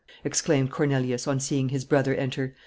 exclaimed 0.23 0.71
Cornelius, 0.71 1.27
on 1.27 1.39
seeing 1.39 1.69
his 1.69 1.85
brother 1.85 2.15
enter. 2.15 2.55